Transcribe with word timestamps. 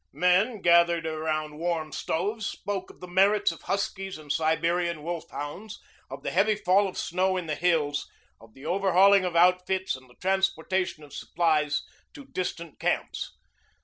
Men, 0.13 0.61
gathered 0.63 1.05
around 1.05 1.59
warm 1.59 1.91
stoves, 1.91 2.47
spoke 2.47 2.89
of 2.89 3.01
the 3.01 3.07
merits 3.07 3.51
of 3.51 3.61
huskies 3.61 4.17
and 4.17 4.31
Siberian 4.33 5.03
wolf 5.03 5.29
hounds, 5.29 5.79
of 6.09 6.23
the 6.23 6.31
heavy 6.31 6.55
fall 6.55 6.87
of 6.87 6.97
snow 6.97 7.37
in 7.37 7.45
the 7.45 7.53
hills, 7.53 8.09
of 8.39 8.55
the 8.55 8.65
overhauling 8.65 9.25
of 9.25 9.35
outfits 9.35 9.95
and 9.95 10.09
the 10.09 10.15
transportation 10.15 11.03
of 11.03 11.13
supplies 11.13 11.83
to 12.15 12.25
distant 12.25 12.79
camps. 12.79 13.37